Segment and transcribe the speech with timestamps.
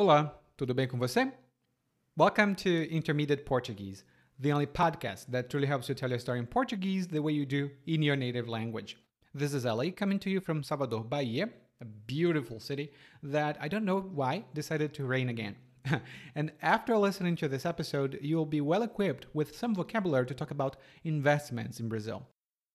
[0.00, 1.32] Olá, tudo bem com você?
[2.16, 4.04] Welcome to Intermediate Portuguese,
[4.38, 7.44] the only podcast that truly helps you tell your story in Portuguese the way you
[7.44, 8.96] do in your native language.
[9.34, 11.48] This is Ali coming to you from Salvador, Bahia,
[11.80, 12.92] a beautiful city
[13.24, 15.56] that I don't know why decided to rain again.
[16.36, 20.52] and after listening to this episode, you'll be well equipped with some vocabulary to talk
[20.52, 22.24] about investments in Brazil.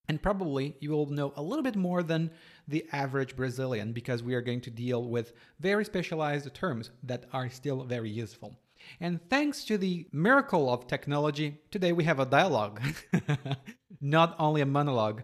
[0.09, 2.31] And probably you will know a little bit more than
[2.67, 7.49] the average Brazilian because we are going to deal with very specialized terms that are
[7.49, 8.59] still very useful.
[8.99, 12.81] And thanks to the miracle of technology, today we have a dialogue,
[14.02, 15.23] not only a monologue.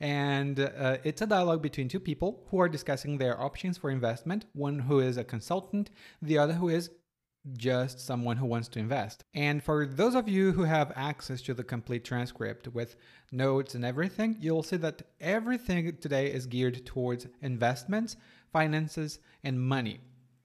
[0.00, 4.44] And uh, it's a dialogue between two people who are discussing their options for investment
[4.52, 6.90] one who is a consultant, the other who is
[7.54, 9.24] just someone who wants to invest.
[9.34, 12.96] And for those of you who have access to the complete transcript with
[13.30, 18.16] notes and everything, you'll see that everything today is geared towards investments,
[18.52, 20.00] finances, and money,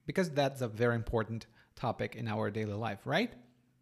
[0.06, 3.34] because that's a very important topic in our daily life, right?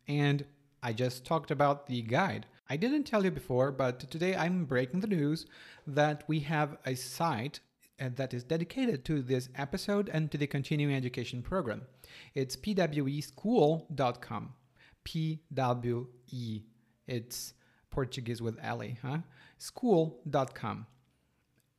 [0.08, 0.46] And
[0.82, 2.46] I just talked about the guide.
[2.70, 5.46] I didn't tell you before, but today I'm breaking the news
[5.88, 7.60] that we have a site
[8.00, 11.82] that is dedicated to this episode and to the continuing education program.
[12.36, 14.54] It's pweschool.com.
[15.06, 16.64] PWE.
[17.08, 17.54] It's
[17.90, 19.20] Portuguese with Ellie, huh?
[19.58, 20.86] School.com.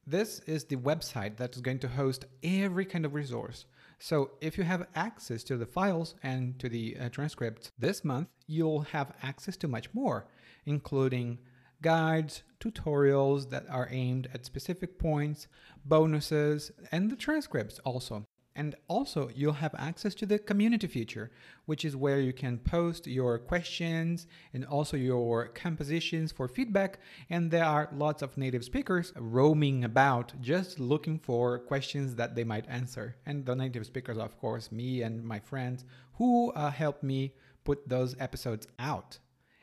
[0.06, 3.66] This is the website that is going to host every kind of resource.
[3.98, 8.28] So if you have access to the files and to the uh, transcripts this month,
[8.46, 10.26] you'll have access to much more,
[10.64, 11.38] including
[11.82, 15.48] guides, tutorials that are aimed at specific points,
[15.84, 18.26] bonuses, and the transcripts also.
[18.56, 21.30] And also, you'll have access to the community feature,
[21.66, 26.98] which is where you can post your questions and also your compositions for feedback.
[27.30, 32.44] And there are lots of native speakers roaming about just looking for questions that they
[32.44, 33.16] might answer.
[33.24, 35.84] And the native speakers, of course, me and my friends
[36.14, 37.32] who uh, help me
[37.64, 39.18] put those episodes out.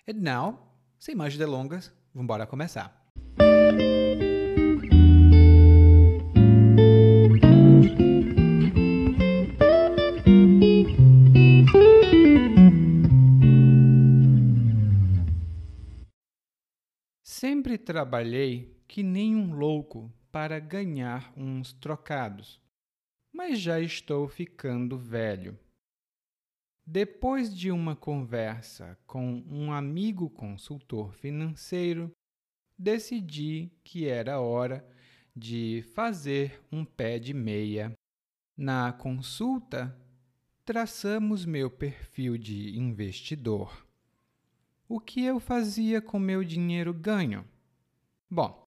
[0.07, 0.59] And now,
[0.97, 1.89] sem mais delongas,
[2.25, 3.05] vamos começar.
[17.23, 22.59] Sempre trabalhei que nem um louco para ganhar uns trocados,
[23.31, 25.57] mas já estou ficando velho.
[26.89, 32.09] Depois de uma conversa com um amigo consultor financeiro,
[32.77, 34.87] decidi que era hora
[35.35, 37.93] de fazer um pé de meia.
[38.55, 39.95] Na consulta,
[40.65, 43.87] traçamos meu perfil de investidor
[44.89, 47.45] o que eu fazia com meu dinheiro ganho?
[48.29, 48.63] Bom,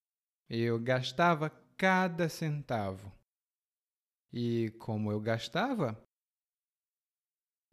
[0.50, 1.48] eu gastava
[1.78, 3.10] cada centavo.
[4.30, 5.98] E como eu gastava?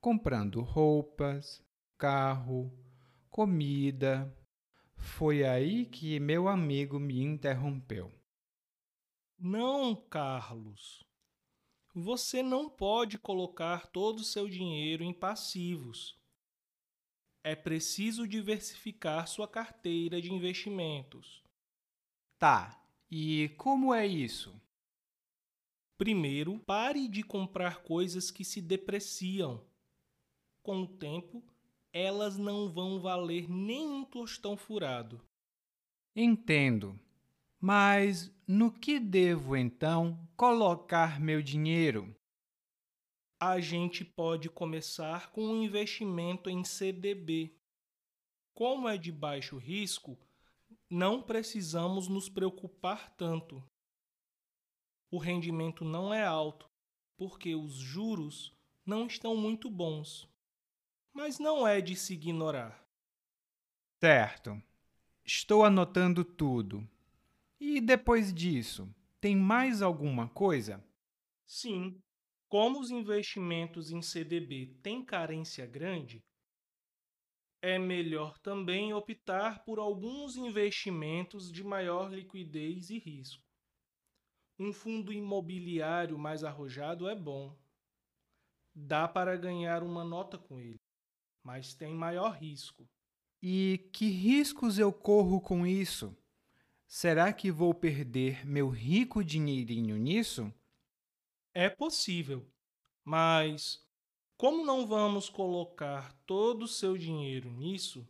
[0.02, 1.62] Comprando roupas,
[1.98, 2.72] carro,
[3.30, 4.34] comida.
[4.97, 8.12] Foi aí que meu amigo me interrompeu.
[9.40, 11.03] Não, Carlos.
[11.96, 16.18] Você não pode colocar todo o seu dinheiro em passivos
[17.47, 21.41] é preciso diversificar sua carteira de investimentos.
[22.38, 22.78] Tá,
[23.09, 24.53] e como é isso?
[25.97, 29.66] Primeiro, pare de comprar coisas que se depreciam.
[30.62, 31.41] Com o tempo,
[31.94, 35.22] elas não vão valer nem um tostão furado.
[36.16, 37.00] Entendo.
[37.59, 42.16] Mas no que devo então colocar meu dinheiro?
[43.40, 47.56] a gente pode começar com um investimento em CDB.
[48.56, 50.18] Como é de baixo risco,
[50.90, 53.64] não precisamos nos preocupar tanto.
[55.12, 56.68] O rendimento não é alto,
[57.16, 58.52] porque os juros
[58.84, 60.28] não estão muito bons.
[61.17, 62.88] Mas não é de se ignorar.
[64.00, 64.61] Certo.
[65.25, 66.88] Estou anotando tudo.
[67.59, 68.88] E depois disso,
[69.19, 70.79] tem mais alguma coisa?
[71.44, 72.00] Sim,
[72.47, 76.24] como os investimentos em CDB têm carência grande,
[77.63, 83.44] é melhor também optar por alguns investimentos de maior liquidez e risco.
[84.59, 87.57] Um fundo imobiliário mais arrojado é bom.
[88.75, 90.80] Dá para ganhar uma nota com ele,
[91.47, 92.85] mas tem maior risco.
[93.41, 96.13] E que riscos eu corro com isso?
[96.85, 100.53] Será que vou perder meu rico dinheirinho nisso?
[101.53, 102.45] É possível,
[103.01, 103.81] mas
[104.35, 108.05] como não vamos colocar todo o seu dinheiro nisso,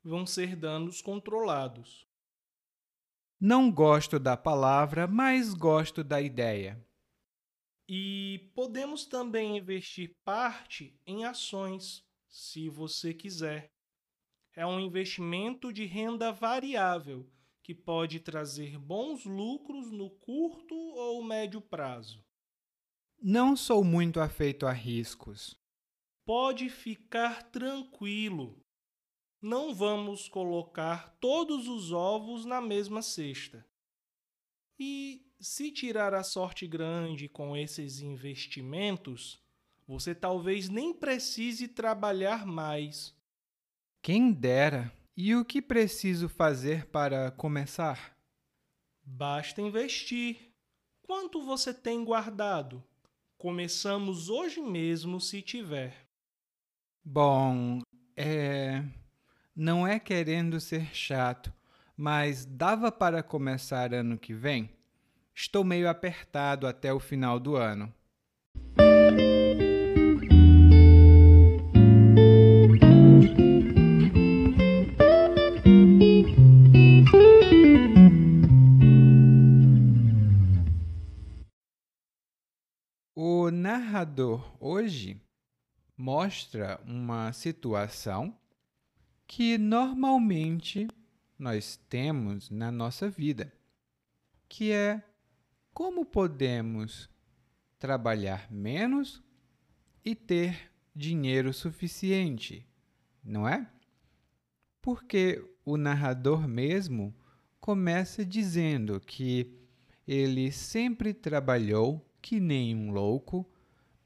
[0.00, 2.06] vão ser danos controlados.
[3.40, 6.80] Não gosto da palavra, mas gosto da ideia.
[7.88, 13.72] E podemos também investir parte em ações, se você quiser.
[14.54, 17.30] É um investimento de renda variável
[17.62, 22.24] que pode trazer bons lucros no curto ou médio prazo.
[23.20, 25.58] Não sou muito afeito a riscos.
[26.24, 28.64] Pode ficar tranquilo.
[29.40, 33.66] Não vamos colocar todos os ovos na mesma cesta.
[34.78, 39.42] E se tirar a sorte grande com esses investimentos,
[39.88, 43.16] você talvez nem precise trabalhar mais.
[44.02, 44.92] Quem dera!
[45.16, 48.16] E o que preciso fazer para começar?
[49.02, 50.52] Basta investir.
[51.02, 52.84] Quanto você tem guardado?
[53.38, 56.06] Começamos hoje mesmo, se tiver.
[57.02, 57.80] Bom,
[58.14, 58.84] é.
[59.56, 61.52] Não é querendo ser chato,
[61.96, 64.70] mas dava para começar ano que vem?
[65.34, 67.92] Estou meio apertado até o final do ano.
[83.98, 85.20] Narrador hoje
[85.96, 88.38] mostra uma situação
[89.26, 90.86] que normalmente
[91.36, 93.52] nós temos na nossa vida,
[94.48, 95.02] que é
[95.74, 97.10] como podemos
[97.76, 99.20] trabalhar menos
[100.04, 102.64] e ter dinheiro suficiente,
[103.24, 103.68] não é?
[104.80, 107.12] Porque o narrador mesmo
[107.60, 109.58] começa dizendo que
[110.06, 113.44] ele sempre trabalhou que nem um louco,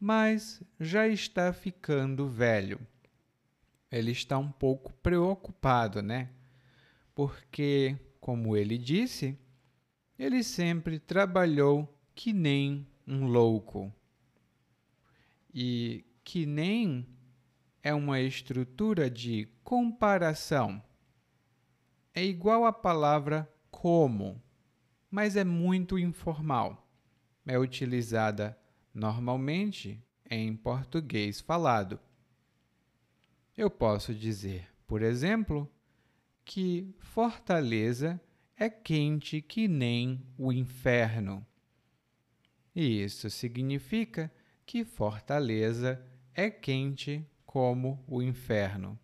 [0.04, 2.84] mas já está ficando velho.
[3.88, 6.28] Ele está um pouco preocupado, né?
[7.14, 9.38] Porque, como ele disse,
[10.18, 13.94] ele sempre trabalhou que nem um louco.
[15.54, 17.06] E que nem
[17.80, 20.82] é uma estrutura de comparação.
[22.12, 24.42] É igual à palavra como,
[25.08, 26.82] mas é muito informal
[27.46, 28.56] é utilizada
[28.94, 31.98] normalmente em português falado.
[33.56, 35.70] Eu posso dizer, por exemplo,
[36.44, 38.20] que Fortaleza
[38.56, 41.46] é quente que nem o inferno.
[42.74, 44.32] E isso significa
[44.64, 46.02] que Fortaleza
[46.34, 48.98] é quente como o inferno.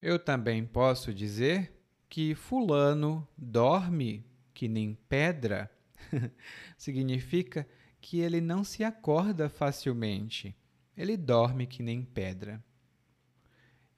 [0.00, 1.72] Eu também posso dizer
[2.08, 4.24] que Fulano dorme
[4.54, 5.70] que nem pedra
[6.76, 7.66] Significa
[8.00, 10.56] que ele não se acorda facilmente.
[10.96, 12.62] Ele dorme que nem pedra.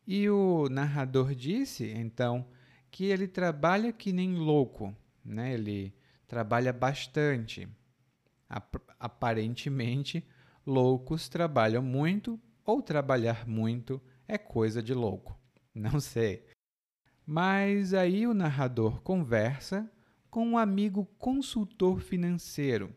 [0.07, 2.47] E o narrador disse, então,
[2.91, 4.95] que ele trabalha que nem louco,
[5.25, 5.55] né?
[5.55, 5.95] Ele
[6.27, 7.69] trabalha bastante.
[8.49, 10.25] Ap aparentemente,
[10.67, 15.39] loucos trabalham muito ou trabalhar muito é coisa de louco.
[15.75, 16.47] Não sei.
[17.25, 19.91] Mas aí o narrador conversa
[20.31, 22.95] com um amigo consultor financeiro,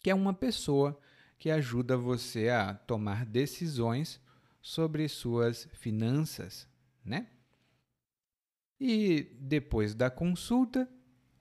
[0.00, 0.98] que é uma pessoa
[1.38, 4.20] que ajuda você a tomar decisões
[4.60, 6.68] sobre suas finanças,
[7.04, 7.28] né?
[8.80, 10.88] E depois da consulta,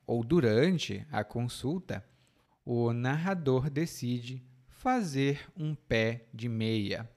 [0.06, 2.06] ou durante a consulta,
[2.64, 7.10] o narrador decide fazer um pé de meia.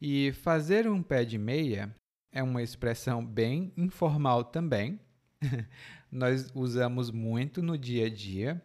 [0.00, 1.94] E fazer um pé de meia
[2.32, 5.00] é uma expressão bem informal também,
[6.10, 8.62] nós usamos muito no dia a dia,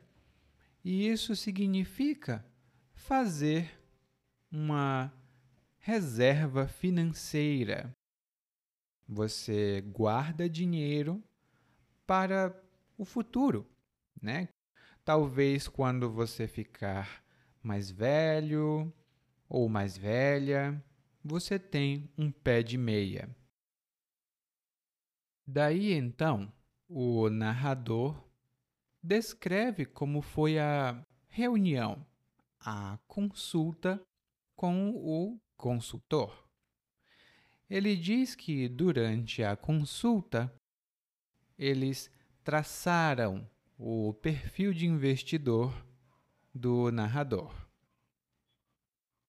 [0.87, 2.45] e isso significa
[2.93, 3.77] fazer
[4.49, 5.11] uma
[5.79, 7.93] reserva financeira.
[9.05, 11.21] Você guarda dinheiro
[12.05, 12.57] para
[12.97, 13.69] o futuro,
[14.21, 14.47] né?
[15.03, 17.21] Talvez quando você ficar
[17.61, 18.93] mais velho
[19.49, 20.81] ou mais velha,
[21.21, 23.29] você tem um pé de meia.
[25.45, 26.49] Daí então,
[26.87, 28.26] o narrador
[29.07, 32.05] descreve como foi a reunião,
[32.59, 34.01] a consulta
[34.53, 36.45] com o consultor.
[37.69, 40.53] Ele diz que durante a consulta
[41.57, 42.11] eles
[42.43, 45.73] traçaram o perfil de investidor
[46.53, 47.55] do narrador.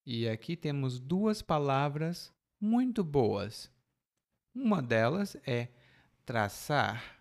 [0.04, 3.70] E aqui temos duas palavras muito boas.
[4.52, 5.68] Uma delas é
[6.24, 7.18] traçar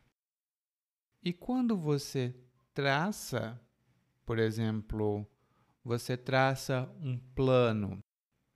[1.28, 2.34] e quando você
[2.78, 3.60] traça,
[4.24, 5.26] por exemplo,
[5.84, 7.98] você traça um plano,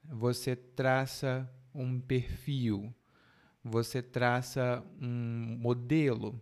[0.03, 2.93] você traça um perfil,
[3.63, 6.39] você traça um modelo,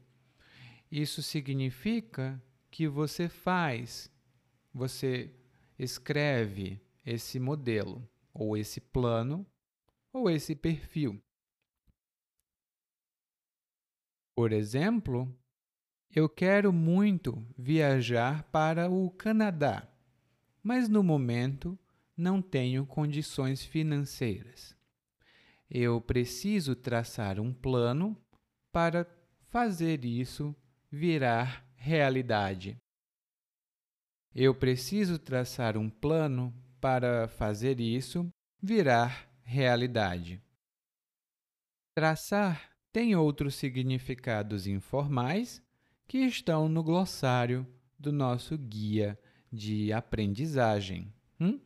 [0.91, 4.11] isso significa que você faz
[4.73, 5.33] você
[5.77, 9.47] escreve esse modelo, ou esse plano,
[10.11, 11.23] ou esse perfil.
[14.35, 15.33] Por exemplo,
[16.15, 19.87] eu quero muito viajar para o Canadá,
[20.63, 21.77] mas no momento
[22.17, 24.75] não tenho condições financeiras.
[25.69, 28.17] Eu preciso traçar um plano
[28.71, 29.07] para
[29.49, 30.55] fazer isso
[30.91, 32.75] virar realidade.
[34.33, 38.27] Eu preciso traçar um plano para fazer isso
[38.61, 40.41] virar realidade.
[41.95, 45.61] Traçar tem outros significados informais
[46.09, 49.17] que estão no glossário do nosso guia
[49.53, 51.13] de aprendizagem.
[51.39, 51.59] Hum?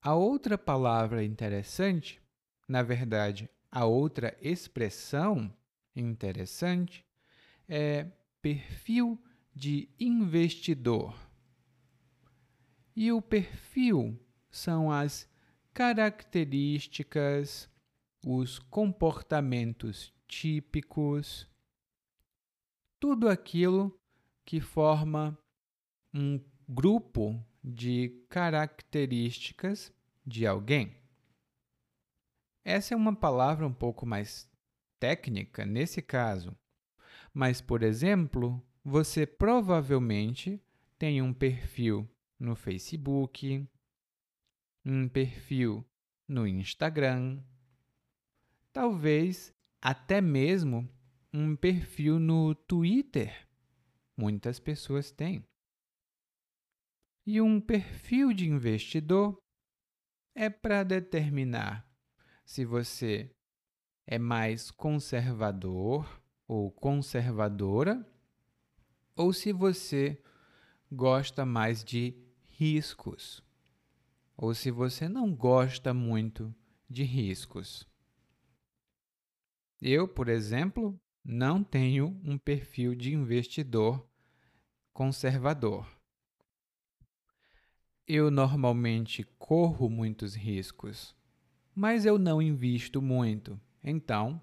[0.00, 2.22] A outra palavra interessante,
[2.68, 5.52] na verdade, a outra expressão
[5.94, 7.04] interessante
[7.68, 8.06] é
[8.40, 9.20] perfil
[9.52, 11.12] de investidor.
[12.94, 14.16] E o perfil
[14.48, 15.28] são as
[15.74, 17.68] características,
[18.24, 21.50] os comportamentos típicos,
[23.00, 23.98] tudo aquilo
[24.44, 25.36] que forma
[26.12, 26.38] um
[26.68, 29.92] grupo de características
[30.24, 30.94] de alguém.
[32.62, 34.48] Essa é uma palavra um pouco mais
[34.98, 36.54] técnica nesse caso,
[37.32, 40.62] mas, por exemplo, você provavelmente
[40.98, 42.06] tem um perfil
[42.38, 43.66] no Facebook,
[44.84, 45.84] um perfil
[46.28, 47.42] no Instagram,
[48.72, 50.88] talvez até mesmo
[51.32, 53.48] um perfil no Twitter.
[54.16, 55.44] Muitas pessoas têm.
[57.26, 59.40] E um perfil de investidor
[60.34, 61.88] é para determinar
[62.44, 63.30] se você
[64.06, 68.04] é mais conservador ou conservadora
[69.14, 70.20] ou se você
[70.90, 72.16] gosta mais de
[72.48, 73.42] riscos
[74.36, 76.52] ou se você não gosta muito
[76.88, 77.86] de riscos.
[79.80, 84.06] Eu, por exemplo, não tenho um perfil de investidor
[84.92, 85.86] conservador.
[88.06, 91.14] Eu normalmente corro muitos riscos,
[91.74, 93.60] mas eu não invisto muito.
[93.82, 94.42] Então,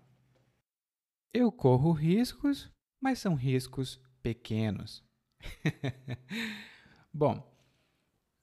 [1.33, 5.03] eu corro riscos, mas são riscos pequenos.
[7.13, 7.43] Bom,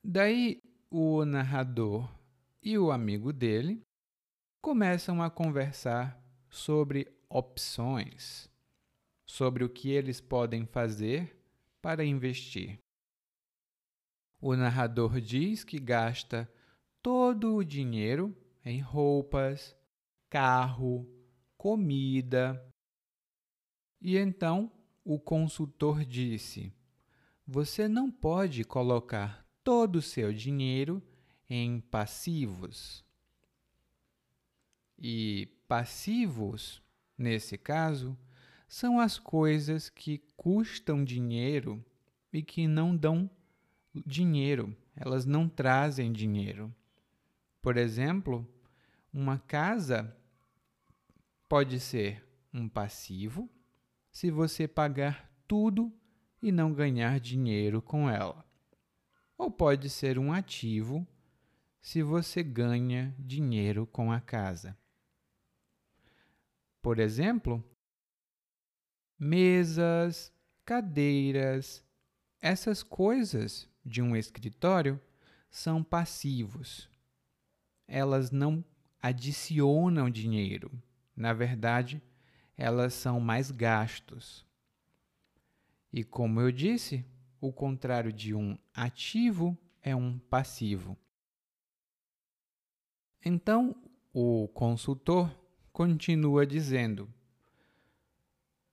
[0.03, 2.09] daí o narrador
[2.62, 3.83] e o amigo dele
[4.61, 8.49] começam a conversar sobre opções,
[9.26, 11.37] sobre o que eles podem fazer
[11.83, 12.79] para investir.
[14.41, 16.49] O narrador diz que gasta
[17.03, 18.33] todo o dinheiro
[18.64, 19.75] em roupas,
[20.31, 21.11] carro,
[21.57, 22.64] comida.
[24.00, 24.71] E então
[25.05, 26.73] o consultor disse:
[27.45, 31.03] Você não pode colocar todo o seu dinheiro
[31.50, 33.05] em passivos.
[34.97, 36.84] E passivos,
[37.16, 38.16] nesse caso,
[38.66, 41.85] são as coisas que custam dinheiro
[42.33, 43.30] e que não dão
[44.06, 46.75] dinheiro, elas não trazem dinheiro.
[47.62, 48.47] Por exemplo,
[49.12, 50.16] uma casa
[51.49, 53.49] pode ser um passivo
[54.11, 55.92] se você pagar tudo
[56.42, 58.44] e não ganhar dinheiro com ela
[59.37, 61.06] ou pode ser um ativo
[61.80, 64.76] se você ganha dinheiro com a casa.
[66.85, 67.64] Por exemplo,
[69.19, 70.31] mesas,
[70.67, 71.83] cadeiras,
[72.43, 75.00] essas coisas de um escritório
[75.50, 76.91] são passivos.
[77.88, 78.62] Elas não
[79.00, 80.71] adicionam dinheiro.
[81.17, 82.03] Na verdade,
[82.55, 84.45] elas são mais gastos.
[85.91, 87.03] E como eu disse,
[87.41, 90.99] o contrário de um ativo é um passivo.
[93.25, 93.75] Então,
[94.12, 95.44] o consultor
[95.75, 97.12] continua dizendo: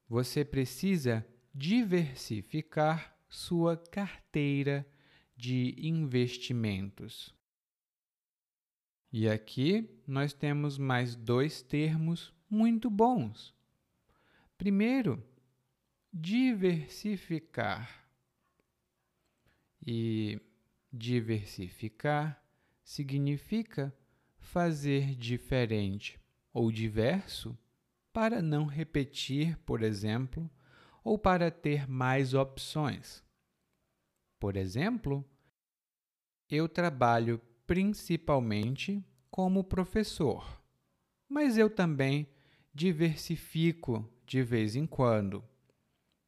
[0.08, 4.88] você precisa diversificar sua carteira
[5.36, 7.36] de investimentos.
[9.12, 13.54] E aqui nós temos mais dois termos muito bons.
[14.56, 15.22] Primeiro,
[16.14, 18.00] diversificar.
[19.84, 20.40] E
[20.94, 22.40] diversificar
[22.84, 23.92] significa
[24.38, 26.21] fazer diferente
[26.54, 27.58] ou diverso
[28.14, 30.50] para não repetir, por exemplo,
[31.04, 33.24] ou para ter mais opções.
[34.40, 35.24] Por exemplo,
[36.50, 40.62] eu trabalho principalmente como professor,
[41.30, 42.28] mas eu também
[42.74, 45.44] diversifico de vez em quando.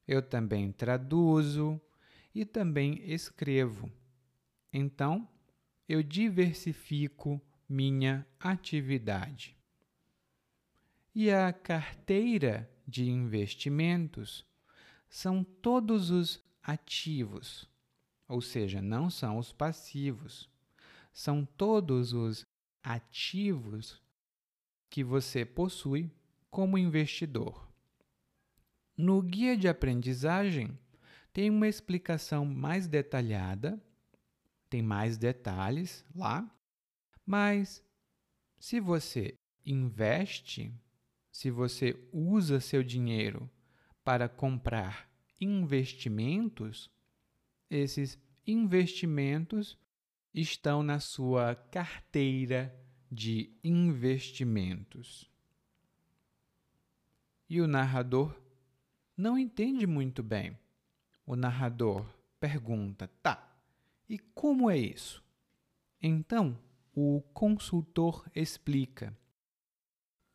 [0.07, 1.81] Eu também traduzo,
[2.33, 3.91] e também escrevo.
[4.71, 5.27] Então,
[5.87, 7.39] eu diversifico
[7.69, 9.55] minha atividade.
[11.15, 14.45] E a carteira de investimentos
[15.07, 17.69] são todos os ativos,
[18.27, 20.49] ou seja, não são os passivos.
[21.13, 22.43] São todos os
[22.81, 24.01] ativos
[24.89, 26.11] que você possui
[26.49, 27.71] como investidor.
[28.97, 30.77] No guia de aprendizagem,
[31.31, 33.81] tem uma explicação mais detalhada,
[34.69, 36.47] tem mais detalhes lá,
[37.25, 37.83] mas
[38.59, 40.73] se você investe,
[41.33, 43.49] se você usa seu dinheiro
[44.03, 45.09] para comprar
[45.41, 46.91] investimentos,
[47.71, 49.75] esses investimentos
[50.31, 52.71] estão na sua carteira
[53.11, 55.27] de investimentos.
[57.49, 58.39] E o narrador
[59.17, 60.55] não entende muito bem.
[61.25, 62.05] O narrador
[62.39, 63.57] pergunta: tá,
[64.07, 65.23] e como é isso?
[65.99, 66.59] Então,
[66.93, 69.17] o consultor explica: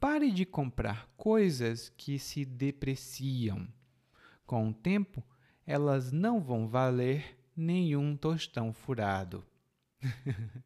[0.01, 3.67] pare de comprar coisas que se depreciam.
[4.47, 5.23] Com o tempo,
[5.67, 9.45] elas não vão valer nenhum tostão furado.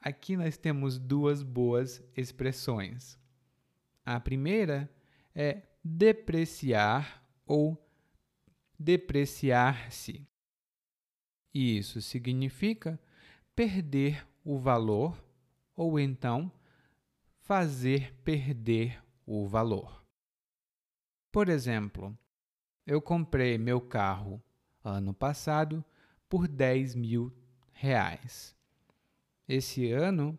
[0.00, 3.18] Aqui nós temos duas boas expressões.
[4.04, 4.90] A primeira
[5.34, 7.78] é depreciar ou
[8.78, 10.26] depreciar-se.
[11.54, 12.98] Isso significa
[13.54, 15.22] perder o valor
[15.76, 16.50] ou então
[17.42, 20.04] fazer perder o valor.
[21.30, 22.16] Por exemplo,
[22.86, 24.40] eu comprei meu carro
[24.84, 25.84] ano passado
[26.28, 27.32] por 10 mil
[27.72, 28.54] reais.
[29.48, 30.38] Esse ano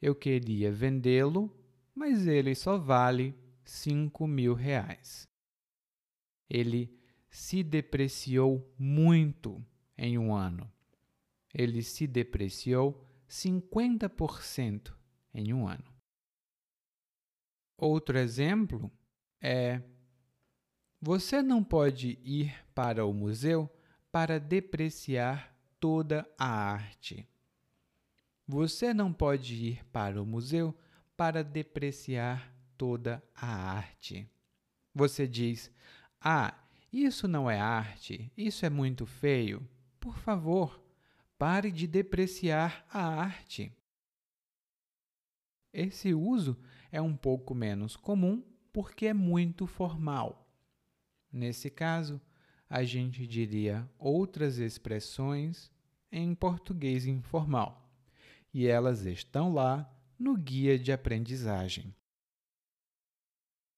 [0.00, 1.54] eu queria vendê-lo,
[1.94, 3.34] mas ele só vale
[3.64, 5.28] 5 mil reais.
[6.50, 6.92] Ele
[7.30, 9.64] se depreciou muito
[9.96, 10.70] em um ano.
[11.54, 14.92] Ele se depreciou 50%
[15.32, 15.91] em um ano.
[17.82, 18.92] Outro exemplo
[19.40, 19.82] é:
[21.00, 23.68] você não pode ir para o museu
[24.12, 27.28] para depreciar toda a arte.
[28.46, 30.72] Você não pode ir para o museu
[31.16, 34.30] para depreciar toda a arte.
[34.94, 35.68] Você diz:
[36.20, 36.56] Ah,
[36.92, 39.68] isso não é arte, isso é muito feio.
[39.98, 40.80] Por favor,
[41.36, 43.76] pare de depreciar a arte.
[45.72, 46.56] Esse uso
[46.92, 50.46] é um pouco menos comum porque é muito formal.
[51.32, 52.20] Nesse caso,
[52.68, 55.70] a gente diria outras expressões
[56.10, 57.90] em português informal,
[58.52, 61.94] e elas estão lá no guia de aprendizagem.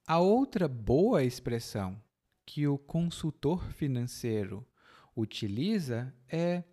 [0.06, 2.00] A outra boa expressão
[2.44, 4.66] que o consultor financeiro
[5.16, 6.64] utiliza é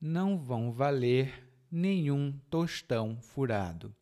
[0.00, 3.94] não vão valer nenhum tostão furado.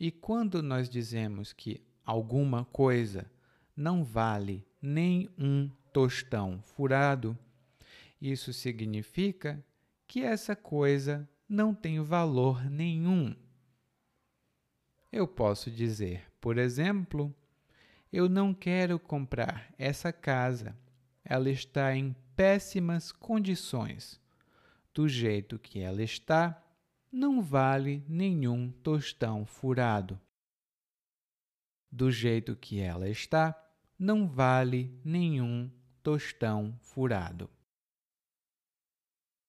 [0.00, 3.30] E quando nós dizemos que alguma coisa
[3.76, 7.36] não vale nem um tostão furado,
[8.18, 9.62] isso significa
[10.08, 13.36] que essa coisa não tem valor nenhum.
[15.12, 17.34] Eu posso dizer, por exemplo,
[18.10, 20.74] eu não quero comprar essa casa.
[21.22, 24.18] Ela está em péssimas condições.
[24.94, 26.60] Do jeito que ela está,
[27.10, 30.20] não vale nenhum tostão furado.
[31.90, 33.54] Do jeito que ela está,
[33.98, 35.70] não vale nenhum
[36.02, 37.50] tostão furado.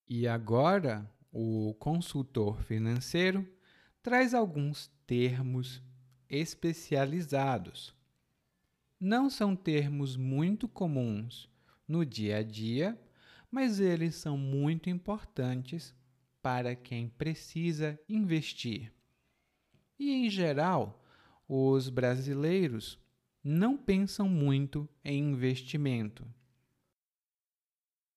[0.07, 3.47] E agora, o consultor financeiro
[4.01, 5.81] traz alguns termos
[6.29, 7.95] especializados
[9.01, 11.49] não são termos muito comuns
[11.87, 12.95] no dia a dia,
[13.49, 15.91] mas eles são muito importantes
[16.41, 18.91] para quem precisa investir.
[19.99, 21.03] E, em geral,
[21.47, 22.97] os brasileiros
[23.43, 26.25] não pensam muito em investimento.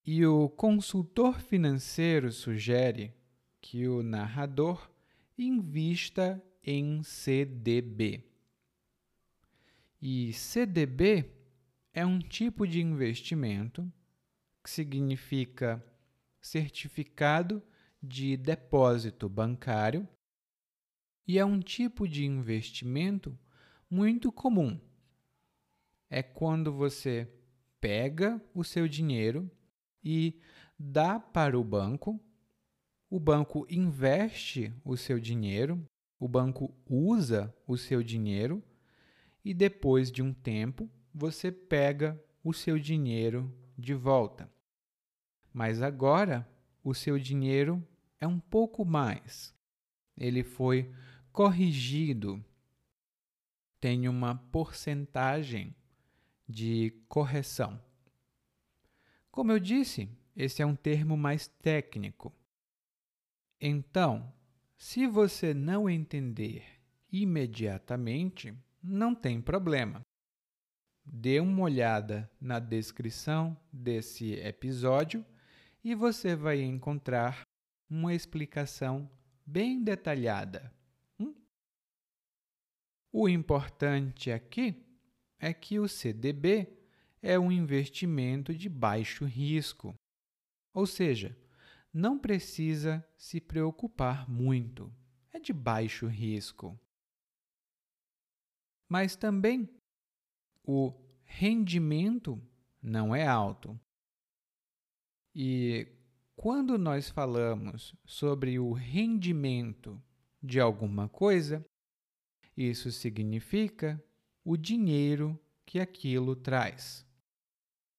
[0.06, 3.12] E o consultor financeiro sugere
[3.60, 4.90] que o narrador
[5.36, 8.24] invista em CDB.
[10.00, 11.30] E CDB
[11.92, 13.90] é um tipo de investimento
[14.62, 15.82] que significa
[16.40, 17.62] certificado
[18.04, 20.06] de depósito bancário
[21.26, 23.36] e é um tipo de investimento
[23.90, 24.78] muito comum.
[26.10, 27.28] É quando você
[27.80, 29.50] pega o seu dinheiro
[30.02, 30.38] e
[30.78, 32.20] dá para o banco,
[33.08, 35.84] o banco investe o seu dinheiro,
[36.18, 38.62] o banco usa o seu dinheiro
[39.44, 44.50] e depois de um tempo você pega o seu dinheiro de volta.
[45.52, 46.46] mas agora
[46.82, 47.82] o seu dinheiro
[48.20, 49.54] é um pouco mais.
[50.16, 50.92] Ele foi
[51.32, 52.44] corrigido.
[53.80, 55.74] Tem uma porcentagem
[56.48, 57.80] de correção.
[59.30, 62.32] Como eu disse, esse é um termo mais técnico.
[63.60, 64.32] Então,
[64.76, 66.64] se você não entender
[67.10, 70.02] imediatamente, não tem problema.
[71.04, 75.24] Dê uma olhada na descrição desse episódio
[75.82, 77.42] e você vai encontrar
[77.88, 79.10] uma explicação
[79.46, 80.72] bem detalhada.
[81.18, 81.34] Hum?
[83.12, 84.84] O importante aqui
[85.38, 86.68] é que o CDB
[87.20, 89.94] é um investimento de baixo risco,
[90.72, 91.36] ou seja,
[91.92, 94.92] não precisa se preocupar muito,
[95.32, 96.78] é de baixo risco.
[98.88, 99.68] Mas também
[100.62, 100.92] o
[101.24, 102.40] rendimento
[102.82, 103.78] não é alto.
[105.34, 105.88] E
[106.36, 110.02] quando nós falamos sobre o rendimento
[110.42, 111.64] de alguma coisa,
[112.56, 114.02] isso significa
[114.44, 117.06] o dinheiro que aquilo traz,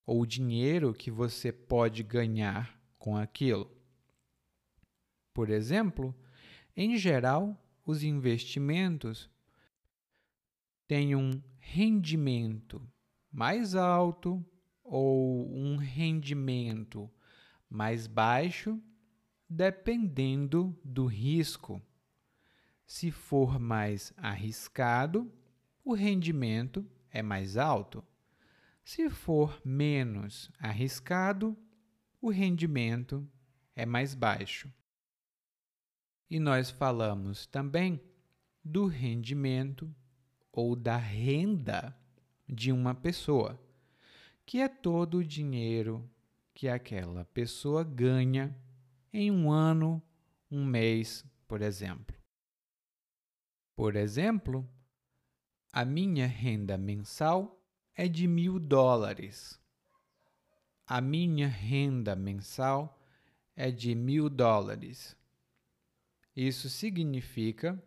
[0.06, 3.72] ou o dinheiro que você pode ganhar com aquilo.
[5.34, 6.16] Por exemplo,
[6.76, 9.30] em geral, os investimentos
[10.88, 12.82] têm um rendimento
[13.32, 14.46] mais alto
[14.84, 17.10] ou um rendimento
[17.70, 18.82] mais baixo,
[19.50, 21.82] dependendo do risco.
[22.86, 25.32] Se for mais arriscado,
[25.84, 28.04] o rendimento é mais alto.
[28.84, 31.58] Se for menos arriscado,
[32.22, 33.28] o rendimento
[33.76, 34.72] é mais baixo.
[36.30, 38.02] E nós falamos também
[38.64, 39.94] do rendimento
[40.52, 41.96] ou da renda
[42.48, 43.60] de uma pessoa,
[44.46, 46.10] que é todo o dinheiro
[46.56, 48.58] que aquela pessoa ganha
[49.12, 50.02] em um ano,
[50.50, 52.16] um mês, por exemplo.
[53.76, 54.68] Por exemplo,
[55.74, 57.62] a minha renda mensal
[57.94, 59.60] é de mil dólares.
[60.88, 62.98] A minha renda mensal
[63.54, 65.14] é de mil dólares.
[66.34, 67.82] Isso significa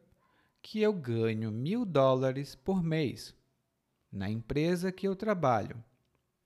[0.60, 3.34] que eu ganho mil dólares por mês
[4.12, 5.82] na empresa que eu trabalho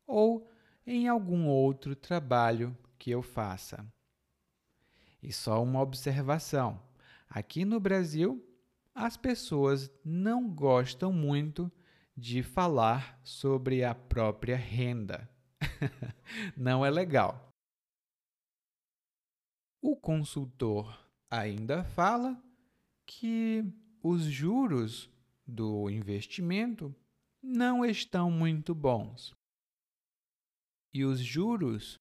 [0.07, 0.52] ou
[0.87, 3.87] em algum outro trabalho que eu faça.
[5.23, 6.83] E só uma observação:
[7.29, 8.45] aqui no Brasil,
[8.95, 11.71] as pessoas não gostam muito
[12.17, 15.29] de falar sobre a própria renda.
[16.57, 17.49] não é legal.
[19.81, 20.97] O consultor
[21.31, 22.41] ainda fala
[23.07, 23.65] que
[24.03, 25.11] os juros
[25.47, 26.95] do investimento
[27.43, 29.35] não estão muito bons.
[30.93, 31.99] E os juros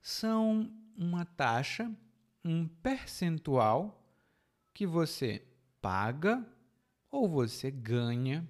[0.00, 1.90] são uma taxa,
[2.44, 4.04] um percentual
[4.72, 5.46] que você
[5.80, 6.46] paga
[7.10, 8.46] ou você ganha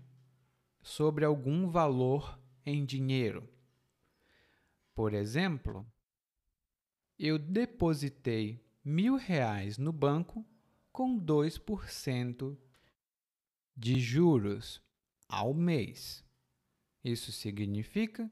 [0.83, 3.48] sobre algum valor em dinheiro.
[4.94, 5.87] Por exemplo,
[7.18, 10.44] eu depositei mil reais no banco
[10.92, 12.56] com 2%
[13.76, 14.83] de juros
[15.28, 16.24] ao mês.
[17.04, 18.30] Isso significa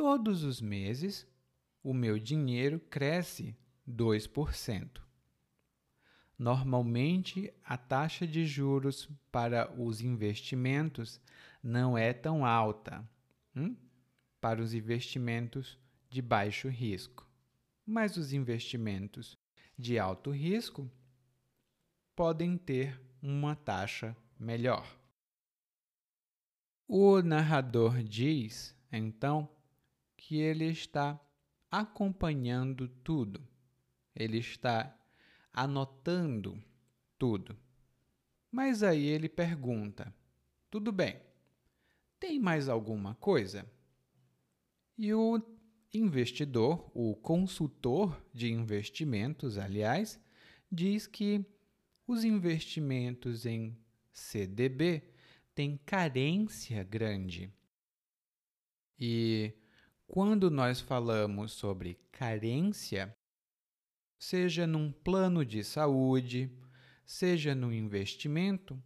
[0.00, 1.28] todos os meses
[1.82, 3.54] o meu dinheiro cresce
[3.86, 5.02] 2%.
[6.38, 11.20] Normalmente, a taxa de juros para os investimentos
[11.62, 13.06] não é tão alta
[13.54, 13.76] hum?
[14.40, 17.28] para os investimentos de baixo risco.
[17.84, 19.36] Mas os investimentos
[19.78, 20.90] de alto risco
[22.16, 24.98] podem ter uma taxa melhor.
[26.88, 29.46] O narrador diz, então,
[30.20, 31.18] que ele está
[31.70, 33.42] acompanhando tudo,
[34.14, 34.94] ele está
[35.50, 36.62] anotando
[37.18, 37.56] tudo.
[38.52, 40.14] Mas aí ele pergunta:
[40.70, 41.18] tudo bem,
[42.18, 43.66] tem mais alguma coisa?
[44.96, 45.40] E o
[45.92, 50.20] investidor, o consultor de investimentos, aliás,
[50.70, 51.42] diz que
[52.06, 53.74] os investimentos em
[54.12, 55.02] CDB
[55.54, 57.50] tem carência grande.
[58.98, 59.54] E
[60.12, 63.16] quando nós falamos sobre carência,
[64.18, 66.50] seja num plano de saúde,
[67.06, 68.82] seja no investimento,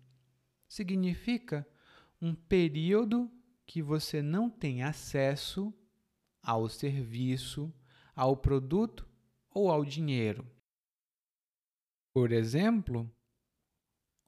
[0.69, 1.67] significa
[2.21, 3.33] um período
[3.65, 5.73] que você não tem acesso
[6.43, 7.73] ao serviço,
[8.15, 9.09] ao produto
[9.49, 10.47] ou ao dinheiro.
[12.13, 13.11] Por exemplo,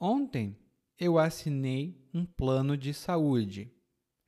[0.01, 0.59] ontem
[0.99, 3.71] eu assinei um plano de saúde.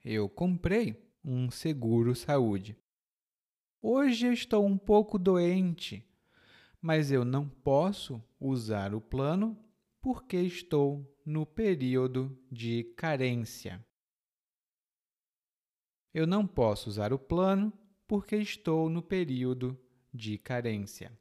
[0.05, 2.75] Eu comprei um seguro saúde.
[3.83, 6.03] Hoje eu estou um pouco doente,
[6.81, 9.55] mas eu não posso usar o plano
[10.01, 13.85] porque estou no período de carência.
[16.15, 17.75] Eu não posso usar o plano
[18.07, 19.79] porque estou no período
[20.13, 21.13] de carência.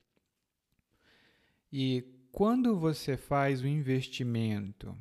[1.70, 4.98] E quando você faz o investimento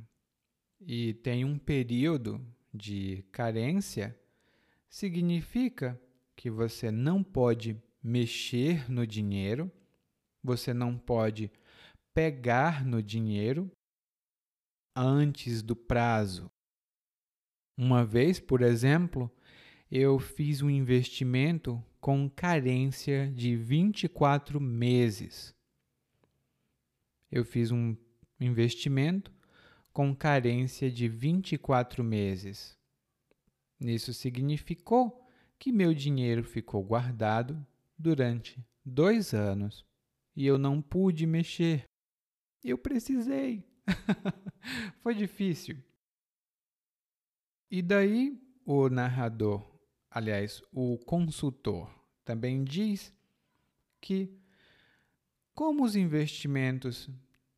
[0.81, 4.19] e tem um período de carência,
[4.89, 6.01] significa
[6.35, 9.71] que você não pode mexer no dinheiro,
[10.43, 11.51] você não pode
[12.15, 13.71] pegar no dinheiro
[14.95, 16.51] antes do prazo.
[17.77, 19.31] Uma vez, por exemplo,
[19.91, 25.55] eu fiz um investimento com carência de 24 meses.
[27.31, 27.97] Eu fiz um
[28.41, 29.33] investimento
[29.93, 32.79] com carência de 24 meses.
[33.81, 35.27] Isso significou
[35.59, 37.65] que meu dinheiro ficou guardado
[37.99, 39.85] durante dois anos
[40.35, 41.85] e eu não pude mexer.
[42.65, 43.65] Eu precisei.
[45.03, 45.83] Foi difícil.
[47.71, 49.79] E daí o narrador,
[50.11, 51.91] aliás, o consultor,
[52.25, 53.15] também diz
[54.01, 54.37] que,
[55.55, 57.09] como os investimentos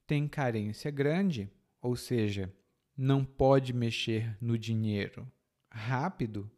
[0.07, 1.50] têm carência grande,
[1.81, 2.52] ou seja,
[2.96, 5.31] não pode mexer no dinheiro
[5.70, 6.50] rápido,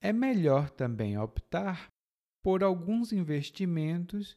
[0.00, 1.92] é melhor também optar
[2.42, 4.36] por alguns investimentos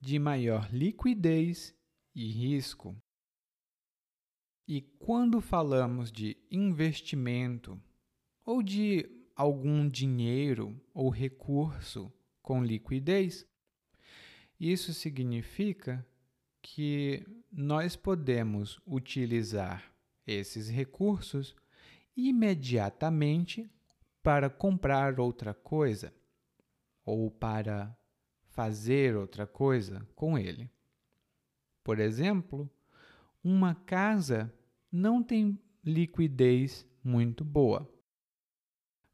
[0.00, 1.74] de maior liquidez
[2.14, 2.96] e risco.
[4.66, 7.80] E quando falamos de investimento
[8.44, 13.46] ou de algum dinheiro ou recurso com liquidez,
[14.60, 16.06] isso significa
[16.60, 19.92] que nós podemos utilizar
[20.26, 21.56] esses recursos
[22.18, 23.70] imediatamente
[24.24, 26.12] para comprar outra coisa
[27.04, 27.96] ou para
[28.48, 30.68] fazer outra coisa com ele.
[31.84, 32.68] Por exemplo,
[33.42, 34.52] uma casa
[34.90, 37.88] não tem liquidez muito boa.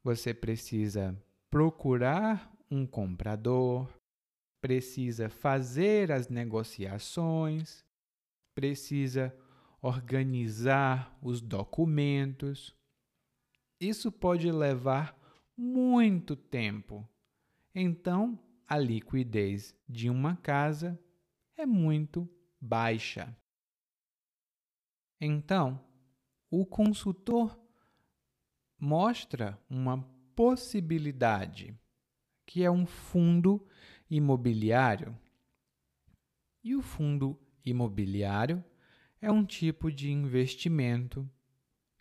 [0.03, 1.15] Você precisa
[1.47, 3.87] procurar um comprador,
[4.59, 7.85] precisa fazer as negociações,
[8.55, 9.31] precisa
[9.79, 12.75] organizar os documentos
[13.79, 15.17] isso pode levar
[15.57, 17.07] muito tempo.
[17.73, 20.99] Então, a liquidez de uma casa
[21.57, 23.35] é muito baixa.
[25.19, 25.83] Então,
[26.49, 27.59] o consultor
[28.79, 30.01] mostra uma
[30.35, 31.77] possibilidade,
[32.45, 33.65] que é um fundo
[34.09, 35.17] imobiliário.
[36.63, 38.63] E o fundo imobiliário
[39.21, 41.29] é um tipo de investimento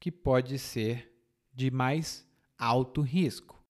[0.00, 1.13] que pode ser
[1.54, 2.26] de mais
[2.58, 3.62] alto risco.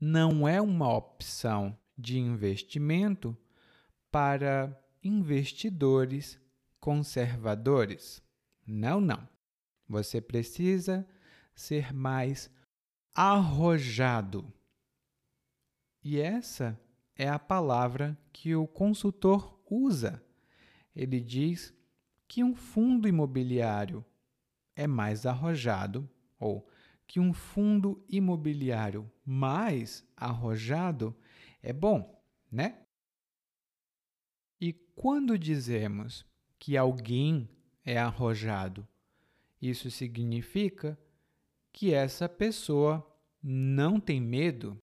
[0.00, 3.36] Não é uma opção de investimento
[4.10, 6.40] para investidores
[6.80, 8.22] conservadores.
[8.66, 9.28] Não, não.
[9.88, 11.06] Você precisa
[11.54, 12.50] ser mais
[13.14, 14.52] arrojado.
[16.02, 16.80] E essa
[17.16, 20.22] é a palavra que o consultor usa.
[20.94, 21.74] Ele diz
[22.28, 24.04] que um fundo imobiliário
[24.76, 26.08] é mais arrojado
[26.38, 26.68] ou
[27.06, 31.16] que um fundo imobiliário mais arrojado
[31.62, 32.82] é bom, né?
[34.60, 36.26] E quando dizemos
[36.58, 37.48] que alguém
[37.84, 38.86] é arrojado,
[39.60, 40.98] isso significa
[41.72, 43.04] que essa pessoa
[43.42, 44.76] não tem medo,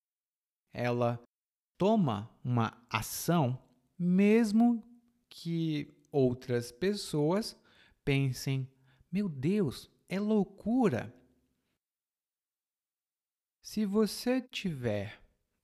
[0.74, 1.22] ela
[1.78, 3.62] toma uma ação,
[3.98, 4.84] mesmo
[5.30, 7.58] que outras pessoas
[8.04, 8.68] pensem:
[9.12, 11.13] meu Deus, é loucura.
[13.65, 15.19] Se você tiver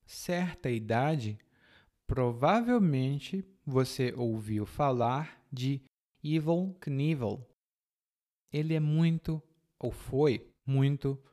[0.07, 1.37] certa idade,
[2.07, 5.83] provavelmente você ouviu falar de
[6.23, 7.47] Evil Knievel.
[8.51, 9.39] Ele é muito,
[9.77, 11.23] ou foi muito,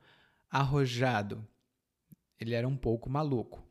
[0.47, 1.43] arrojado.
[2.39, 3.67] Ele era um pouco maluco.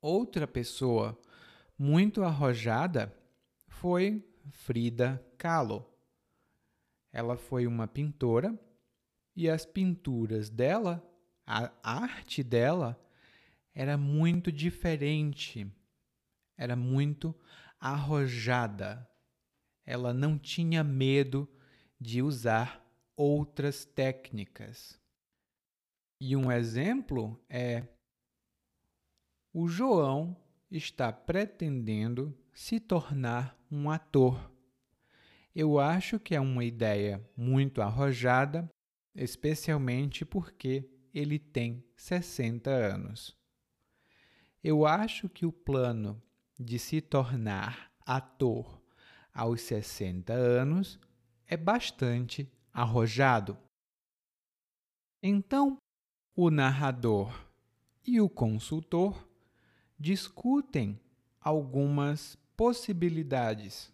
[0.00, 1.16] Outra pessoa
[1.78, 3.16] muito arrojada
[3.68, 5.88] foi Frida Kahlo.
[7.12, 8.58] Ela foi uma pintora
[9.36, 11.11] e as pinturas dela
[11.52, 12.98] a arte dela
[13.74, 15.70] era muito diferente,
[16.56, 17.34] era muito
[17.78, 19.08] arrojada.
[19.84, 21.48] Ela não tinha medo
[22.00, 22.82] de usar
[23.16, 24.98] outras técnicas.
[26.20, 27.86] E um exemplo é:
[29.52, 30.36] o João
[30.70, 34.50] está pretendendo se tornar um ator.
[35.54, 38.70] Eu acho que é uma ideia muito arrojada,
[39.14, 43.36] especialmente porque ele tem 60 anos.
[44.62, 46.22] Eu acho que o plano
[46.58, 48.80] de se tornar ator
[49.32, 50.98] aos 60 anos
[51.46, 53.58] é bastante arrojado.
[55.22, 55.76] Então,
[56.34, 57.32] o narrador
[58.06, 59.28] e o consultor
[59.98, 60.98] discutem
[61.40, 63.92] algumas possibilidades.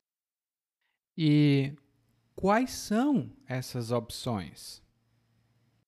[1.17, 1.75] E
[2.35, 4.83] quais são essas opções?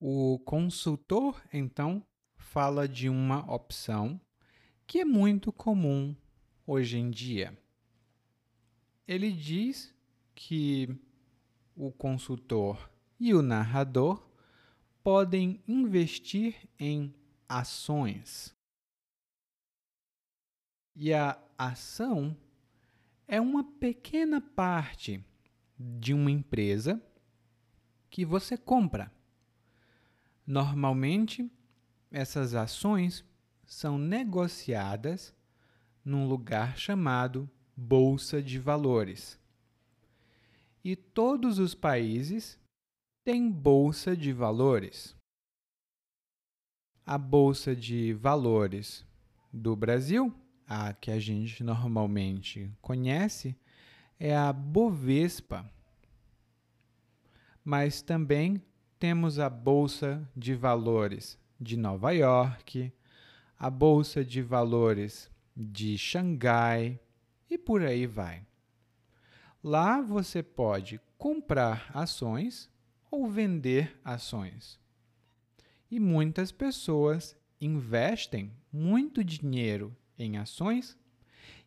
[0.02, 2.02] O consultor, então,
[2.34, 4.18] fala de uma opção
[4.86, 6.16] que é muito comum
[6.66, 7.54] hoje em dia.
[9.06, 9.94] Ele diz
[10.34, 10.88] que
[11.76, 14.26] o consultor e o narrador
[15.02, 17.14] podem investir em
[17.46, 18.56] ações.
[20.96, 22.34] E a ação
[23.28, 25.22] é uma pequena parte
[25.78, 26.98] de uma empresa
[28.08, 29.19] que você compra.
[30.50, 31.48] Normalmente,
[32.10, 33.24] essas ações
[33.64, 35.32] são negociadas
[36.04, 39.38] num lugar chamado Bolsa de Valores.
[40.82, 42.58] E todos os países
[43.22, 45.14] têm bolsa de valores.
[47.06, 49.06] A bolsa de valores
[49.52, 50.34] do Brasil,
[50.66, 53.56] a que a gente normalmente conhece,
[54.18, 55.64] é a Bovespa.
[57.64, 58.60] Mas também
[59.00, 62.92] temos a bolsa de valores de Nova York,
[63.58, 67.00] a bolsa de valores de Xangai
[67.48, 68.46] e por aí vai.
[69.64, 72.70] Lá você pode comprar ações
[73.10, 74.78] ou vender ações.
[75.90, 80.96] E muitas pessoas investem muito dinheiro em ações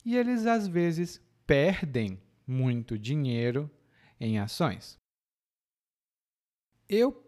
[0.06, 3.70] e eles às vezes perdem muito dinheiro
[4.20, 5.00] em ações.
[6.88, 7.23] Eu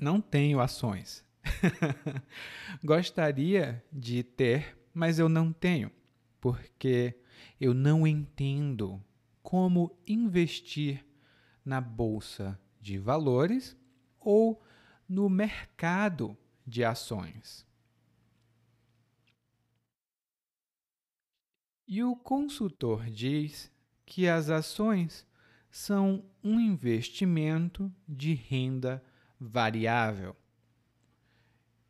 [0.00, 1.24] não tenho ações.
[2.82, 5.92] Gostaria de ter, mas eu não tenho,
[6.40, 7.14] porque
[7.60, 9.02] eu não entendo
[9.42, 11.04] como investir
[11.64, 13.76] na bolsa de valores
[14.18, 14.62] ou
[15.06, 16.36] no mercado
[16.66, 17.66] de ações.
[21.86, 23.70] E o consultor diz
[24.06, 25.26] que as ações
[25.70, 29.04] são um investimento de renda
[29.40, 30.36] variável.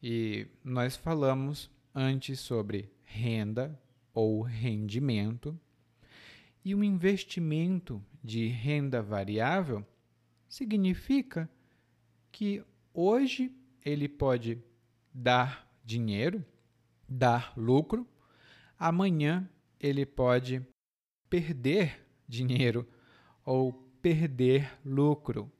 [0.02, 3.78] E nós falamos antes sobre renda
[4.14, 5.58] ou rendimento.
[6.64, 9.84] E um investimento de renda variável
[10.48, 11.50] significa
[12.30, 12.62] que
[12.94, 13.52] hoje
[13.84, 14.62] ele pode
[15.12, 16.44] dar dinheiro,
[17.08, 18.06] dar lucro,
[18.78, 20.62] amanhã ele pode
[21.28, 22.86] perder dinheiro
[23.44, 25.50] ou perder lucro.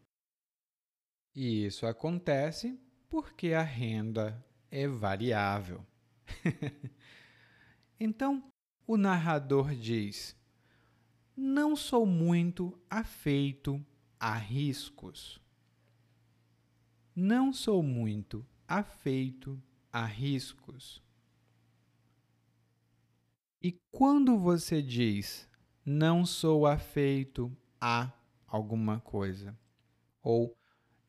[1.35, 5.85] E isso acontece porque a renda é variável.
[7.99, 8.53] então,
[8.87, 10.37] o narrador diz:
[11.37, 13.85] Não sou muito afeito
[14.19, 15.41] a riscos.
[17.15, 19.61] Não sou muito afeito
[19.93, 21.03] a riscos.
[23.63, 25.49] E quando você diz
[25.85, 28.13] não sou afeito a
[28.47, 29.59] alguma coisa,
[30.23, 30.57] ou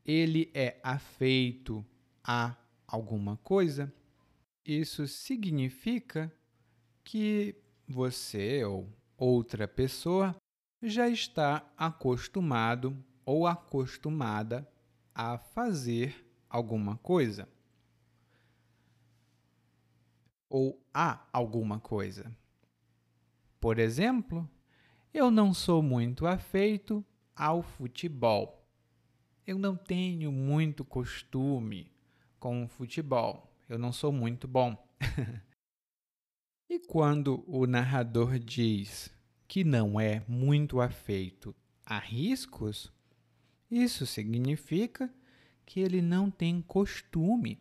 [0.06, 1.86] ele é afeito
[2.24, 2.56] a
[2.88, 3.94] alguma coisa,
[4.66, 6.32] isso significa
[7.04, 7.56] que
[7.88, 10.36] você ou outra pessoa
[10.82, 14.68] já está acostumado ou acostumada
[15.14, 17.48] a fazer alguma coisa.
[20.50, 22.36] Ou a alguma coisa.
[23.60, 24.50] Por exemplo,
[25.14, 28.61] eu não sou muito afeito ao futebol.
[29.46, 31.92] Eu não tenho muito costume
[32.40, 33.52] com o futebol.
[33.68, 34.76] Eu não sou muito bom.
[36.70, 39.12] e quando o narrador diz
[39.48, 42.92] que não é muito afeito a riscos,
[43.70, 45.14] isso significa
[45.66, 47.60] que ele não tem costume,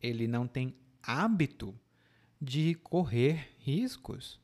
[0.00, 1.74] ele não tem hábito
[2.40, 4.40] de correr riscos.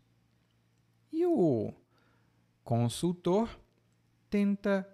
[1.12, 1.72] E o
[2.64, 3.60] consultor
[4.30, 4.88] tenta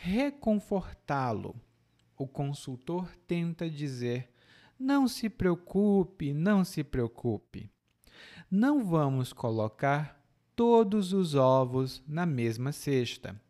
[0.00, 1.60] reconfortá-lo.
[2.16, 4.32] O consultor tenta dizer:
[4.78, 7.70] não se preocupe, não se preocupe.
[8.50, 10.24] Não vamos colocar
[10.54, 13.40] todos os ovos na mesma cesta.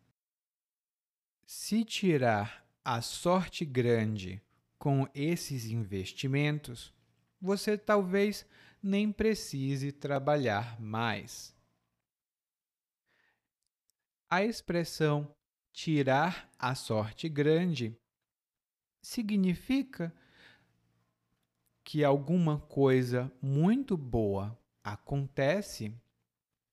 [1.45, 4.41] Se tirar a sorte grande
[4.77, 6.93] com esses investimentos,
[7.39, 8.45] você talvez
[8.81, 11.55] nem precise trabalhar mais.
[14.29, 15.33] A expressão
[15.71, 17.97] tirar a sorte grande
[19.01, 20.13] significa
[21.83, 25.93] que alguma coisa muito boa acontece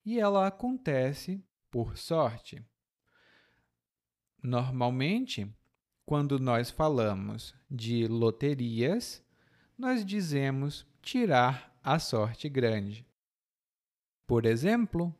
[0.04, 2.64] e ela acontece por sorte.
[4.42, 5.50] Normalmente,
[6.04, 9.24] quando nós falamos de loterias,
[9.76, 13.06] nós dizemos tirar a sorte grande.
[14.26, 15.14] Por exemplo,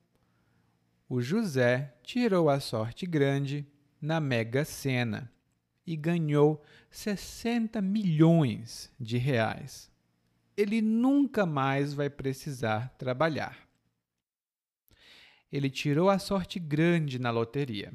[1.08, 3.66] o José tirou a sorte grande
[4.00, 5.32] na Mega Sena
[5.86, 9.90] e ganhou 60 milhões de reais.
[10.56, 13.68] Ele nunca mais vai precisar trabalhar.
[15.52, 17.94] Ele tirou a sorte grande na loteria.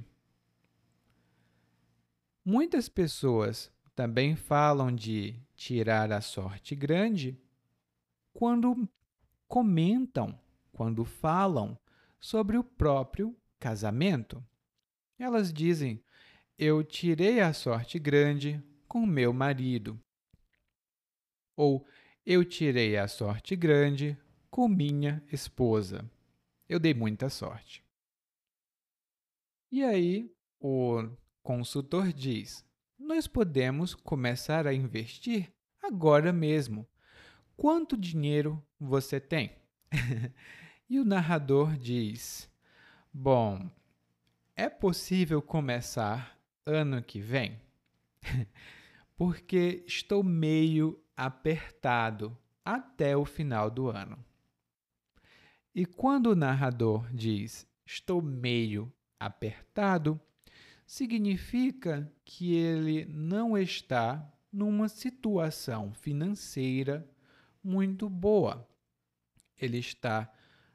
[2.45, 7.37] Muitas pessoas também falam de tirar a sorte grande
[8.33, 8.87] quando
[9.47, 10.39] comentam,
[10.71, 11.77] quando falam
[12.21, 14.45] sobre o próprio casamento.
[15.17, 16.01] Elas dizem:
[16.57, 19.99] Eu tirei a sorte grande com meu marido.
[21.57, 21.85] Ou
[22.25, 24.17] eu tirei a sorte grande
[24.49, 26.09] com minha esposa.
[26.69, 27.83] Eu dei muita sorte.
[29.71, 31.09] E aí, o
[31.41, 32.63] consultor diz:
[32.99, 35.51] Nós podemos começar a investir
[35.81, 36.87] agora mesmo.
[37.57, 39.55] Quanto dinheiro você tem?
[40.91, 42.49] e o narrador diz:
[43.13, 43.71] Bom,
[44.53, 47.57] é possível começar ano que vem?
[49.15, 54.19] Porque estou meio apertado até o final do ano.
[55.73, 60.19] E quando o narrador diz estou meio apertado,
[60.85, 67.09] significa que ele não está numa situação financeira
[67.63, 68.67] muito boa.
[69.57, 70.29] Ele está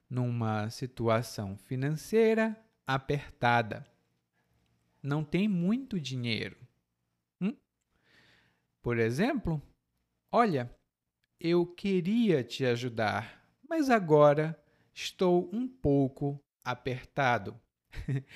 [0.08, 3.86] numa situação financeira apertada.
[5.02, 6.56] Não tem muito dinheiro.
[7.40, 7.56] Hum?
[8.82, 9.60] Por exemplo,
[10.32, 10.74] olha,
[11.40, 14.60] eu queria te ajudar, mas agora
[14.94, 17.60] estou um pouco apertado.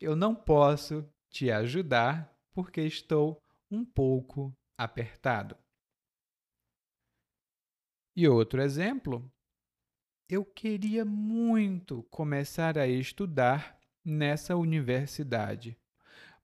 [0.00, 5.56] eu não posso te ajudar porque estou um pouco apertado.
[8.16, 9.28] E outro exemplo,
[10.28, 15.78] eu queria muito começar a estudar nessa universidade,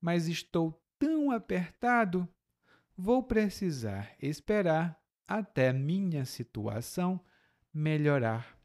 [0.01, 2.29] mas estou tão apertado,
[2.97, 7.21] vou precisar esperar até minha situação
[7.73, 8.59] melhorar.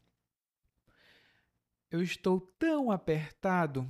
[1.90, 3.90] Eu estou tão apertado,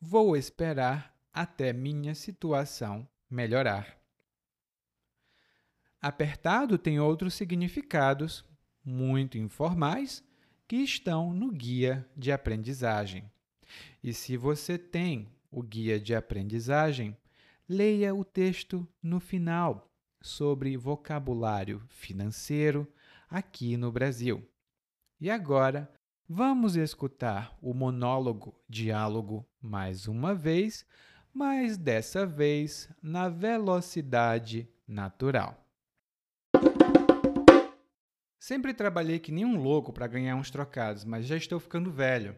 [0.00, 3.98] vou esperar até minha situação melhorar.
[6.00, 8.44] Apertado tem outros significados
[8.88, 10.24] muito informais
[10.66, 13.30] que estão no guia de aprendizagem.
[14.02, 17.16] E se você tem o guia de aprendizagem,
[17.68, 22.86] leia o texto no final sobre vocabulário financeiro
[23.28, 24.46] aqui no Brasil.
[25.20, 25.90] E agora,
[26.28, 30.86] vamos escutar o monólogo diálogo mais uma vez
[31.38, 35.67] mas dessa vez na velocidade natural.
[38.48, 42.34] Sempre trabalhei que nem um louco para ganhar uns trocados, mas já estou ficando velho.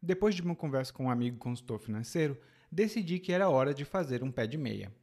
[0.00, 2.40] Depois de uma conversa com um amigo consultor financeiro,
[2.70, 4.94] decidi que era hora de fazer um pé de meia.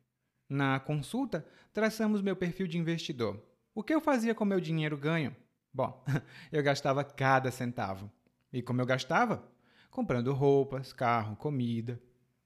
[0.47, 3.43] Na consulta, traçamos meu perfil de investidor.
[3.75, 5.35] O que eu fazia com meu dinheiro ganho?
[5.73, 6.01] Bom,
[6.49, 8.09] eu gastava cada centavo.
[8.53, 9.45] E como eu gastava?
[9.91, 12.01] Comprando roupas, carro, comida.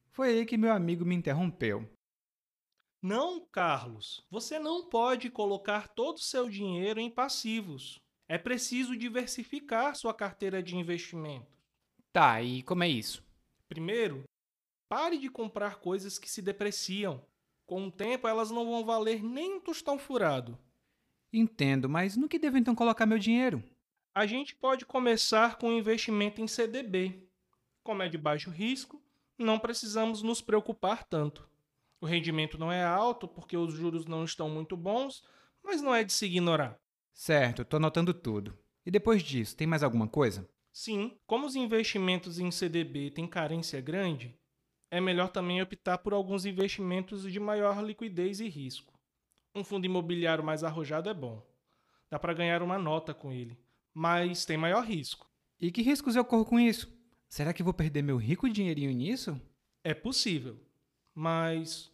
[0.10, 1.88] Foi aí que meu amigo me interrompeu.
[3.02, 7.99] Não, Carlos, você não pode colocar todo o seu dinheiro em passivos.
[8.30, 11.47] É preciso diversificar sua carteira de investimento.
[12.14, 13.24] Tá, e como é isso?
[13.68, 14.24] Primeiro,
[14.88, 17.26] pare de comprar coisas que se depreciam.
[17.66, 20.56] Com o tempo, elas não vão valer nem um tostão furado.
[21.34, 23.64] Entendo, mas no que devo então colocar meu dinheiro?
[24.14, 27.28] A gente pode começar com um investimento em CDB.
[27.84, 29.02] Como é de baixo risco,
[29.39, 31.49] não precisamos nos preocupar tanto.
[32.02, 35.24] O rendimento não é alto porque os juros não estão muito bons,
[35.64, 36.80] mas não é de se ignorar.
[37.14, 38.58] Certo, estou anotando tudo.
[38.84, 40.49] E depois disso, tem mais alguma coisa?
[40.74, 44.36] Sim, como os investimentos em CDB têm carência grande,
[44.89, 48.99] é melhor também optar por alguns investimentos de maior liquidez e risco.
[49.54, 51.45] Um fundo imobiliário mais arrojado é bom.
[52.10, 53.58] Dá para ganhar uma nota com ele,
[53.93, 55.30] mas tem maior risco.
[55.60, 56.91] E que riscos eu corro com isso?
[57.30, 59.39] Será que vou perder meu rico dinheirinho nisso?
[59.84, 60.60] É possível,
[61.14, 61.91] mas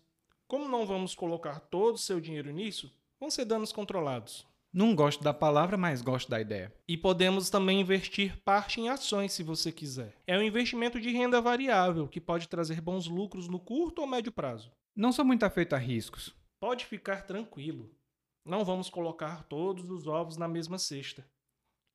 [0.47, 4.47] como não vamos colocar todo o seu dinheiro nisso, vão ser danos controlados.
[4.71, 6.73] Não gosto da palavra, mas gosto da ideia.
[6.87, 10.15] E podemos também investir parte em ações se você quiser.
[10.27, 14.31] É um investimento de renda variável que pode trazer bons lucros no curto ou médio
[14.31, 14.71] prazo.
[14.95, 16.35] Não sou muito afeito a riscos.
[16.59, 17.91] Pode ficar tranquilo.
[18.45, 21.25] Não vamos colocar todos os ovos na mesma cesta.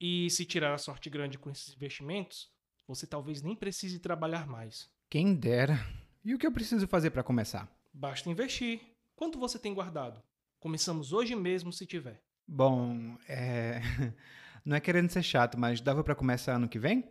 [0.00, 2.50] E se tirar a sorte grande com esses investimentos,
[2.86, 4.90] você talvez nem precise trabalhar mais.
[5.08, 5.78] Quem dera.
[6.24, 7.70] E o que eu preciso fazer para começar?
[7.92, 8.80] Basta investir.
[9.14, 10.22] Quanto você tem guardado?
[10.58, 12.22] Começamos hoje mesmo se tiver.
[12.46, 13.80] Bom, é.
[14.64, 17.08] Não é querendo ser chato, mas dava para começar ano que vem?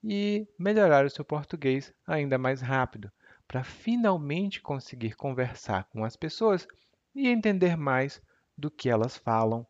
[0.02, 3.10] e melhorar o seu português ainda mais rápido,
[3.46, 6.66] para finalmente conseguir conversar com as pessoas
[7.14, 8.20] e entender mais
[8.56, 9.66] do que elas falam